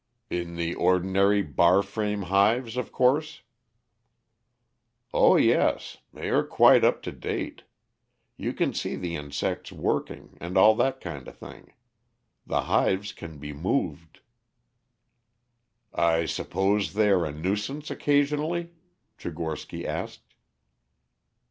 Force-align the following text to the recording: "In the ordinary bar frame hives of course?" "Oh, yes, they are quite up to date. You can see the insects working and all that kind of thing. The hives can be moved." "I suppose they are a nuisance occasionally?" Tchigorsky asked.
"In 0.31 0.55
the 0.55 0.73
ordinary 0.73 1.43
bar 1.43 1.83
frame 1.83 2.23
hives 2.23 2.75
of 2.75 2.91
course?" 2.91 3.43
"Oh, 5.13 5.35
yes, 5.35 5.97
they 6.11 6.29
are 6.29 6.41
quite 6.43 6.83
up 6.83 7.03
to 7.03 7.11
date. 7.11 7.65
You 8.35 8.51
can 8.53 8.73
see 8.73 8.95
the 8.95 9.15
insects 9.15 9.71
working 9.71 10.39
and 10.41 10.57
all 10.57 10.73
that 10.77 11.01
kind 11.01 11.27
of 11.27 11.37
thing. 11.37 11.73
The 12.47 12.61
hives 12.61 13.13
can 13.13 13.37
be 13.37 13.53
moved." 13.53 14.21
"I 15.93 16.25
suppose 16.25 16.93
they 16.95 17.09
are 17.11 17.23
a 17.23 17.31
nuisance 17.31 17.91
occasionally?" 17.91 18.71
Tchigorsky 19.19 19.85
asked. 19.85 20.33